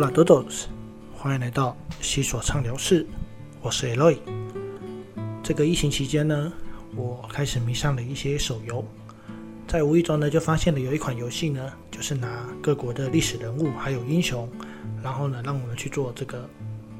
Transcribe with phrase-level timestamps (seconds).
[0.00, 0.64] Hola todos，
[1.14, 3.04] 欢迎来到西索畅聊室，
[3.60, 4.16] 我是 Eloy。
[5.42, 6.50] 这个疫情期间呢，
[6.96, 8.82] 我开始迷上了一些手游，
[9.68, 14.48] 在无意中呢就发现了有一款游戏呢，就是拿各国的历史人物还有英雄，
[15.02, 16.48] 然后呢让我们去做这个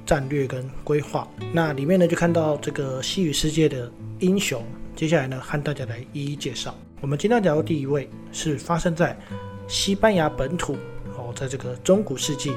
[0.04, 1.26] 战略跟规划。
[1.54, 4.62] 那里面呢就看到这个西语世界的英雄，
[4.94, 6.76] 接下来呢和大家来一一介绍。
[7.00, 9.18] 我们今天讲的第一位是发生在
[9.66, 10.74] 西班牙本土
[11.16, 11.32] 哦。
[11.34, 12.54] 在这个中古世纪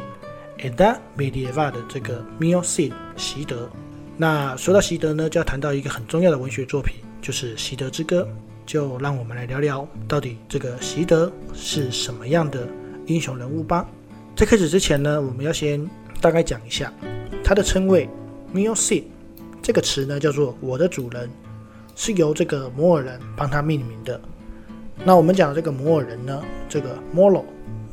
[0.63, 3.69] Anda Medieval 的这个 Mio Cid 习德，
[4.15, 8.21] 那说到习德呢，就要谈到一个很重要的文学作品，就是《习德之歌》。
[8.65, 12.65] 就让我们来聊聊，到底这个习德是什么样的
[13.07, 13.85] 英雄人物吧。
[14.37, 15.85] 在开始之前呢，我们要先
[16.21, 16.89] 大概讲一下
[17.43, 18.07] 他的称谓
[18.53, 19.03] Mio Cid
[19.61, 21.29] 这个词呢，叫做“我的主人”，
[21.93, 24.17] 是由这个摩尔人帮他命名的。
[25.03, 27.43] 那我们讲的这个摩尔人呢，这个 Moro。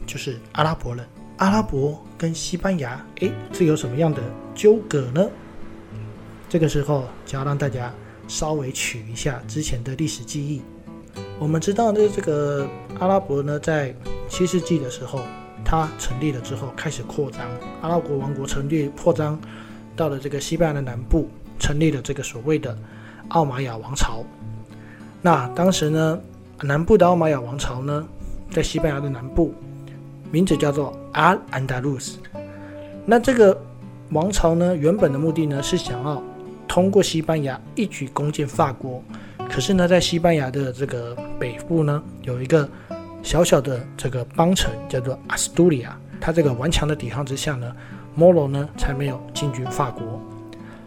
[0.06, 1.04] 就是阿拉伯人，
[1.36, 4.20] 阿拉伯跟西班牙，诶，是有什么样的
[4.54, 5.26] 纠葛呢？
[6.50, 7.90] 这个时候就要让大家
[8.28, 10.60] 稍微取一下之前的历史记忆。
[11.38, 13.94] 我们知道呢这个阿拉伯呢，在
[14.28, 15.20] 七世纪的时候，
[15.64, 17.40] 它成立了之后开始扩张，
[17.80, 19.40] 阿拉伯王国成立扩张
[19.96, 21.26] 到了这个西班牙的南部，
[21.58, 22.76] 成立了这个所谓的
[23.28, 24.22] 奥马亚王朝。
[25.22, 26.20] 那当时呢，
[26.60, 28.06] 南部的奥马亚王朝呢，
[28.50, 29.54] 在西班牙的南部。
[30.30, 32.18] 名字叫做阿安达鲁斯。
[33.04, 33.60] 那这个
[34.10, 36.22] 王朝呢，原本的目的呢是想要
[36.68, 39.02] 通过西班牙一举攻进法国。
[39.48, 42.68] 可是呢，在西班牙的这个北部呢，有一个
[43.22, 45.98] 小小的这个邦城叫做阿斯都里亚。
[46.20, 47.74] 它这个顽强的抵抗之下呢，
[48.14, 50.20] 摩罗呢才没有进军法国。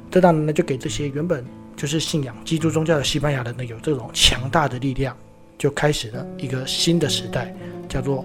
[0.09, 1.43] 这当然呢，就给这些原本
[1.75, 5.17] 就是信仰基督宗教的西班牙人呢，有这种强大的力量，
[5.57, 7.53] 就开始了一个新的时代，
[7.89, 8.23] 叫做。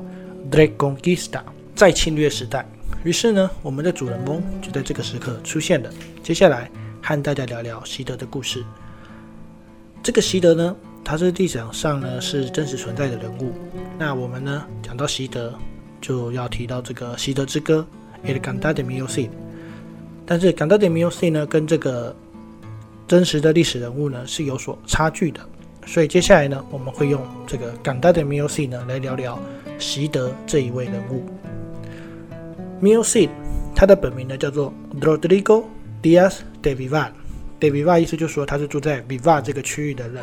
[0.50, 1.42] Dragonista
[1.75, 2.67] 在侵略时代，
[3.05, 5.90] 于是呢，我们的主人公就在这个时刻出现了。
[6.23, 6.70] 接下来
[7.02, 8.64] 和大家聊聊习德的故事。
[10.02, 10.74] 这个习德呢，
[11.05, 13.52] 他是历史上呢是真实存在的人物。
[13.98, 15.52] 那我们呢讲到习德，
[16.01, 17.86] 就要提到这个习德之歌
[18.27, 19.27] 《El Cantar de Mio Cid》。
[20.24, 22.14] 但是《Cantar de Mio Cid》呢，跟这个
[23.07, 25.40] 真实的历史人物呢是有所差距的。
[25.89, 29.39] 所以接下来呢，我们会用这个《港大的 Miozi》呢来聊聊。
[29.79, 31.25] 习德这一位人物
[32.83, 33.31] ，Mio Cid，
[33.75, 35.65] 他的本名呢叫做 Rodrigo
[36.03, 37.11] Diaz de Vivar。
[37.61, 40.23] de Vivar 意思就是说他是住在 Vivar 这个区域的人。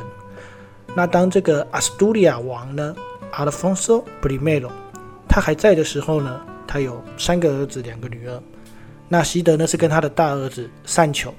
[0.94, 2.96] 那当这个 Asturia 王呢
[3.34, 4.70] ，Alfonso Primero，
[5.28, 8.40] 他还在的时候呢，他有三个儿子，两个女儿。
[9.08, 11.34] 那习德呢是跟他的大儿子善丘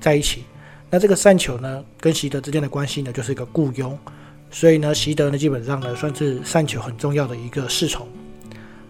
[0.00, 0.44] 在一起。
[0.90, 3.96] 那这个善丘呢，跟习德之间的关系呢，就是一个雇佣。
[4.50, 8.04] 所以呢，习德呢基本上呢算是善球很重要的一个侍从。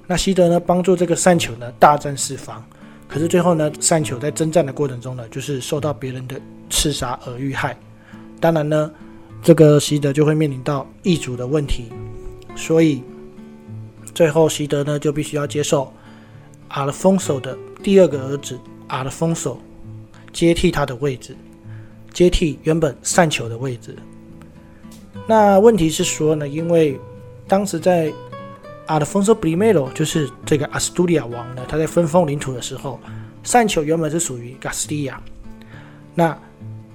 [0.06, 2.64] 那习德呢帮助这个善球呢大战四方，
[3.06, 6.40] 可是最后呢善球在征战的过程中呢就是受到别人的
[6.70, 7.78] 刺杀而遇害。
[8.40, 8.90] 当然呢，
[9.42, 11.92] 这个习德就会面临到异族的问题，
[12.56, 13.02] 所以
[14.14, 15.92] 最后习德呢就必须要接受
[16.68, 19.60] 阿尔丰索的第二个儿子阿尔丰索
[20.32, 21.36] 接替他的位置，
[22.12, 23.96] 接替原本善球的位置。
[25.26, 26.98] 那问题是说呢，因为
[27.46, 28.12] 当时在
[28.86, 32.98] 阿德丰索布里梅罗，就是这个阿斯图利亚王呢，他在分封领土的时候，
[33.44, 35.20] 善丘原本是属于加斯蒂亚，
[36.14, 36.36] 那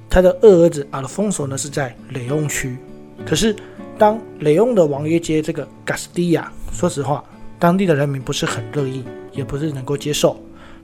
[0.09, 2.77] 他的二儿子阿德丰索呢是在雷翁区，
[3.25, 3.55] 可是
[3.97, 7.23] 当雷翁的王爷接这个加斯蒂亚，说实话，
[7.57, 10.37] 当地的人民不是很乐意，也不是能够接受，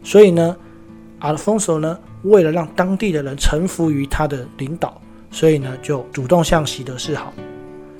[0.04, 0.56] 所以呢，
[1.20, 5.00] 阿德丰索呢，为了让当地的人臣服于他的领导。
[5.34, 7.34] 所以呢，就主动向习德示好，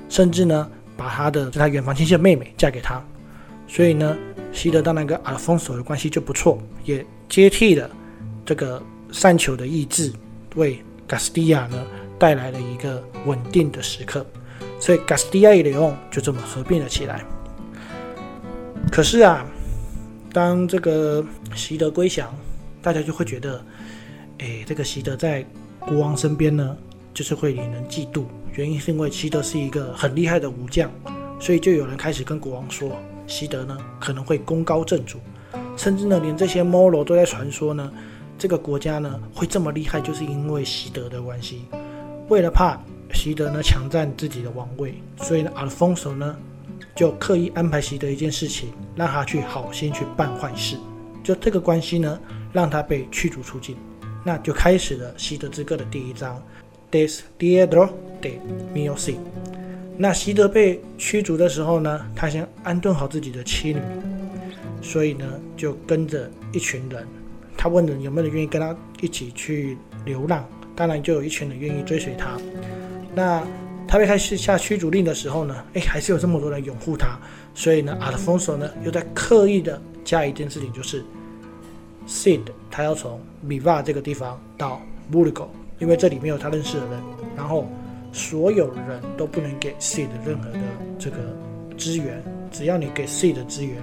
[0.10, 3.02] 甚至呢，把他的他远房亲戚的妹妹嫁给他。
[3.70, 4.18] 所以呢，
[4.52, 7.90] 西德当然跟阿尔丰索的关系就不错，也接替了
[8.46, 8.84] 这个
[9.14, 10.12] 善求的意志，
[10.56, 11.82] 为加斯蒂亚呢
[12.20, 14.26] 带来了一个稳定的时刻。
[14.78, 17.24] 所以加斯蒂亚与雷翁就这么合并了起来。
[18.92, 19.46] 可是啊，
[20.34, 21.24] 当这个
[21.56, 22.30] 习德归降，
[22.82, 23.64] 大家就会觉得，
[24.42, 25.46] 哎，这个习德在
[25.80, 26.78] 国王身边呢。
[27.14, 28.24] 就是会引人嫉妒，
[28.54, 30.90] 原因是因为西德是一个很厉害的武将，
[31.42, 32.90] 所以就有人开始跟国王说，
[33.28, 35.20] 西德呢可能会功高震主，
[35.76, 37.92] 甚至呢连这些摩罗都在传说呢，
[38.38, 41.66] 这个国家呢会这么厉害，就是因为西德的关系。
[42.30, 42.82] 为了怕
[43.14, 46.34] 西德呢强占自己的王位，所以呢阿尔丰索呢
[46.96, 50.78] 就刻意安排西德一件事情，让他去好心去办坏事。
[51.22, 52.18] 就这个关系呢，
[52.54, 53.76] 让他被驱逐出境，
[54.24, 56.42] 那就开始了西德之歌的第一章。
[56.92, 57.90] Des Diedro
[58.22, 58.34] de
[58.74, 59.16] m i o s i。
[59.98, 63.80] 那习德被驱逐的时候呢，他先安顿好自己的妻女，
[64.82, 65.26] 所以呢，
[65.56, 67.08] 就跟着一群人，
[67.56, 70.46] 他问人有没有人愿意跟他一起去流浪，
[70.76, 72.38] 当然就有一群人愿意追随他。
[73.16, 73.42] 那
[73.88, 77.18] 他被开始下驱逐令的时候呢，哎，还是有这么多人拥护他，
[77.54, 81.06] 所以呢，阿尔丰索呢又在刻意的加一件事情，就是
[82.08, 84.82] Sid 他要从米瓦这个地方到
[85.12, 85.50] b u l i g o
[85.80, 87.00] 因为这里没有他认识的人，
[87.36, 87.68] 然后
[88.12, 90.60] 所有人都不能给 Sid 任何的
[91.00, 91.18] 这个
[91.78, 93.78] 资源，只要你给 Sid 的资源，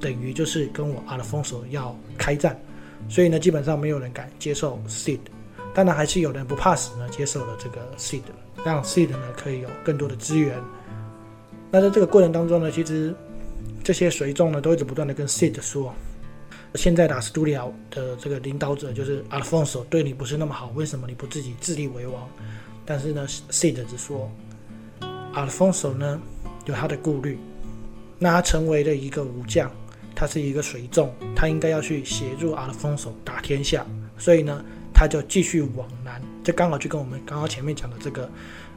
[0.00, 2.58] 等于就是跟我阿尔丰索要开战，
[3.08, 5.18] 所以呢，基本上没有人敢接受 Sid。
[5.74, 8.20] 当然还是有人不怕死呢，接受了这个 seed，
[8.62, 10.54] 让 seed 呢可以有更多的资源。
[11.70, 13.14] 那在这个过程当中呢，其实
[13.82, 15.94] 这些随众呢都一直不断的跟 seed 说，
[16.74, 22.28] 现在打 studio 的这个领导者就是 Alfonso，对你不是那么好，为什么你不自己自立为王？
[22.84, 24.30] 但是呢，seed 只说
[25.34, 26.20] ，Alfonso 呢
[26.66, 27.38] 有他的顾虑，
[28.18, 29.70] 那他成为了一个武将，
[30.14, 33.86] 他是一个随众，他应该要去协助 Alfonso 打天下，
[34.18, 34.64] 所以呢。
[34.94, 38.30] 他就继续往南，这刚好就跟我们刚刚前面讲的这个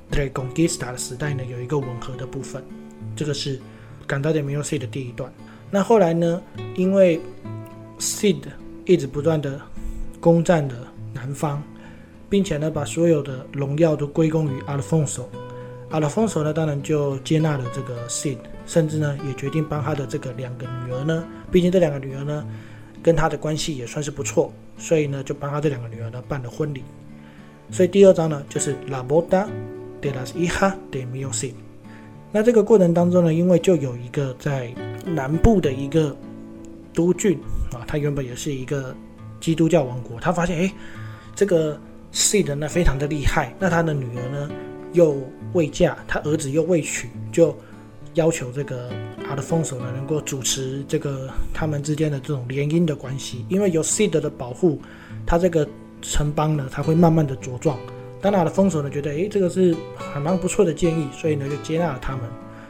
[0.10, 2.64] Dragonista 的时代呢有一个吻合的部分。
[3.16, 3.60] 这个是
[4.08, 5.32] 赶到的 m u s i 的第一段。
[5.70, 6.42] 那后来呢，
[6.76, 7.22] 因为
[8.00, 8.38] Sid
[8.86, 9.62] 一直不断的
[10.20, 10.76] 攻占的
[11.14, 11.62] 南方，
[12.30, 15.24] 并且呢把所有的荣耀都归功于 Alfonso。
[15.92, 22.46] Alfonso 呢当然就接纳了这个 Sid，甚至呢也决定帮他的这个两个女儿呢，毕竟这两个女儿呢。
[23.04, 26.82] 跟他的关系也算是不错，所以呢，就帮他这两个女儿呢办了婚礼。
[27.70, 29.46] 所以第二章呢，就是 La boda
[30.02, 31.54] de las hijas de m i o s i
[32.32, 34.74] 那这个过程当中呢，因为就有一个在
[35.06, 36.18] 南部的一个
[36.96, 37.38] 都郡
[37.96, 38.94] 他原本也是一个
[39.40, 40.74] 基督教王国，他发现哎，
[41.34, 41.80] 这个
[42.12, 44.52] Sid 呢非常的厉害，那他的女儿呢
[44.92, 45.16] 又
[45.54, 47.56] 未嫁，他儿子又未娶，就
[48.16, 48.92] 要求这个。
[49.28, 54.80] 他的封守呢，能够主持这个他们之间的这种联姻的关系，因为有 Sid 的保护，
[55.26, 55.68] 他这个
[56.04, 57.76] 城邦呢，他会慢慢的茁壮。
[58.22, 62.22] 当他的封守呢，觉得诶，这个是还蛮不错的建议，所以呢就接纳了他们。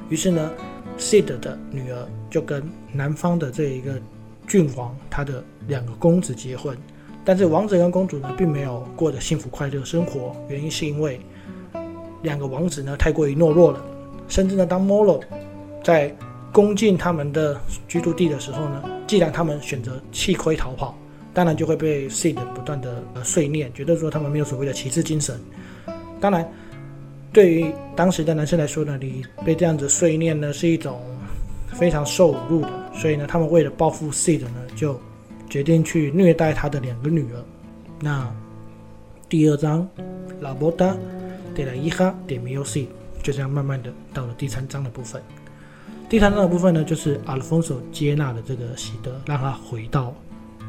[0.07, 0.49] 于是呢
[0.97, 2.63] ，Sid 的女儿就跟
[2.93, 3.99] 南方的这一个
[4.47, 6.77] 郡王他的两个公子结婚，
[7.23, 11.19] 但是王子跟公主呢，并没有过得幸福快乐生活，原因是因为
[12.21, 13.83] 两个王子呢太过于懦弱了，
[14.27, 15.21] 甚至呢当 Molo
[15.83, 16.15] 在
[16.51, 20.97] 攻进他们的居住地的时候呢，既然他们选择弃盔逃跑，
[21.33, 25.39] 当然就会被 Sid 不断的呃碎念，觉得说他们没有所谓的骑士精神。
[26.21, 26.49] 当然，
[27.33, 31.01] 对于当时的男生来说呢，你被这样子碎念呢是一种
[31.73, 32.74] 非常受辱的。
[32.95, 34.99] 所以呢，他们为了报复 Sid 呢，就
[35.49, 37.43] 决定去虐待他的两个女儿。
[37.99, 38.33] 那
[39.29, 39.87] 第二章
[40.41, 40.95] ，La boda
[41.55, 42.87] de la hija de m i o s i
[43.21, 45.21] 就这样慢慢的到了第三章的部分。
[46.07, 50.13] 第三章的部分呢，就是阿尔丰索接纳了这个喜德，让他回到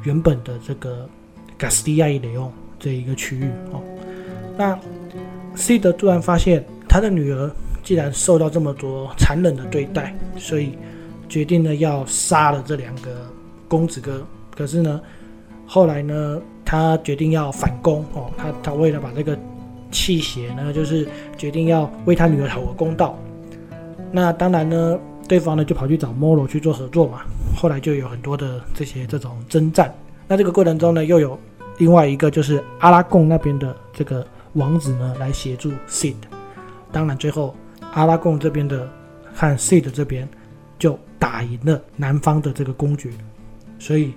[0.05, 1.09] 原本的这个
[1.59, 2.51] 加斯蒂亚伊雷翁
[2.81, 3.83] 这一个区域哦。
[4.57, 4.79] 那
[5.55, 7.51] 西德突然发现他的女儿
[7.83, 10.73] 既然受到这么多残忍的对待，所以
[11.29, 13.11] 决定呢要杀了这两个
[13.69, 14.25] 公子哥。
[14.57, 15.01] 可是呢，
[15.67, 19.39] 后来呢，他决定要反攻哦，他他为了把这个
[19.91, 23.19] 气血呢，就是决定要为他女儿讨个公道。
[24.11, 24.99] 那当然呢。
[25.29, 27.23] 对方呢就跑去找摩罗去做合作嘛，
[27.57, 29.93] 后来就有很多的这些这种征战。
[30.29, 31.37] 那这个过程中呢，又有
[31.79, 36.15] 另外一个就是阿拉贡那边的这个王子呢来协助 Sid。
[36.93, 37.57] 当然最后
[37.93, 38.89] 阿拉贡这边的
[39.35, 40.29] 和 Sid 这边
[40.79, 43.11] 就打赢了南方的这个公爵，
[43.79, 44.13] 所以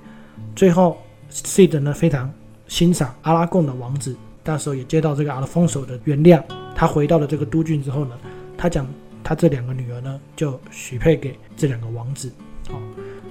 [0.56, 0.98] 最后
[1.32, 2.32] Sid 呢非常
[2.68, 6.44] 欣赏阿拉贡的王子，那时候也接到这个阿拉丰手的原谅。
[6.76, 8.18] 他回到了这个都郡之后呢，
[8.58, 8.88] 他讲。
[9.22, 12.32] 他这两个女儿呢，就许配给这两个王子，
[12.70, 12.82] 哦，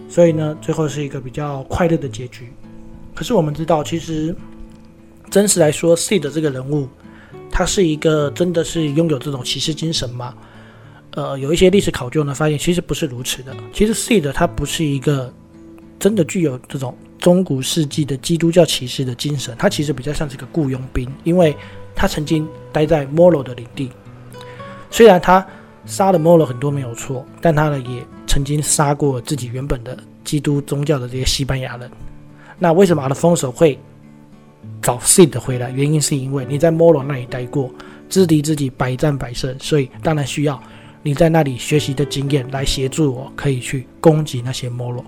[0.08, 2.52] 所以呢，最后是一个比较快乐的结局。
[3.14, 4.32] 可是我们知道，其实
[5.28, 6.86] 真实来说，C 的这个人物，
[7.50, 10.36] 他是一个真的是拥有这种骑士精神吗？
[11.18, 13.52] 呃，有一些历史考究呢，发现其实不是如此的。
[13.72, 15.32] 其实 C 的他不是一个
[15.98, 21.56] 真的具有这种中古世纪的基督教骑士的精神，他其实比较像是个雇佣兵，因为
[21.92, 23.90] 他曾经待在摩罗的领地，
[24.90, 25.44] 虽然他。
[25.86, 31.90] 杀了摩罗很多没有错，但他呢也曾经杀过自己原本的基督宗教的这些西班牙人。
[32.58, 33.78] 那为什么阿的丰手会
[34.82, 35.70] 找 Sid 回来？
[35.70, 37.72] 原因是因为你在摩罗那里待过，
[38.10, 40.62] 知敌知己，百战百胜，所以当然需要
[41.02, 45.04] 你在那里学习的经验来协助我，可以去攻击那些摩罗。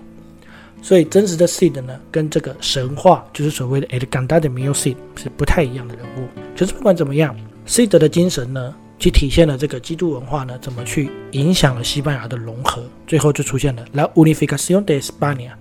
[0.81, 6.27] 所以真实的 Sid 呢，跟这个神话就是所谓的 El Ganda de Mio Sid 是不太一样的人物。
[6.55, 7.35] 就是不管怎么样
[7.67, 8.73] ，Sid 的精神呢？
[8.97, 15.53] 去体现了这个基督文化呢，怎么去影响了西班牙的融合，最后就出现了 La Unificación de España。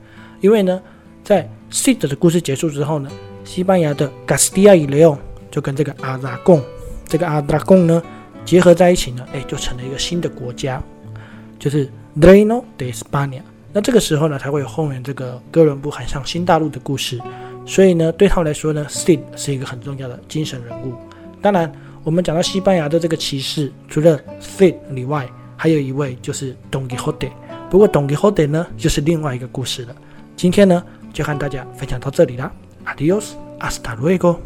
[0.42, 0.78] 因为呢，
[1.24, 3.10] 在 Cid 的故事结束之后呢，
[3.42, 5.16] 西班牙的 Castilla y León
[5.50, 6.62] 就跟这个阿拉贡，
[7.06, 8.02] 这个阿拉贡呢
[8.44, 10.82] 结合在一起呢，哎，就成了一个新的国家，
[11.58, 13.42] 就是 Reino de España。
[13.72, 17.20] 那这个时候呢，才会有后面这个哥伦布海上新大陆的故事。
[17.66, 20.94] 所以呢，对他来说呢，Cid 是一个很重要的精神人物。
[21.40, 21.70] 当然，
[22.02, 27.30] 我们讲到西班牙的这个骑士，除了 Cid 以外，还有一位就是 Don Quixote。
[27.70, 29.94] 不过 Don Quixote 呢，就是另外一个故事了。
[30.34, 30.82] 今天呢，
[31.12, 32.50] 就和大家分享到这里啦。
[32.86, 34.38] Adios，hasta luego。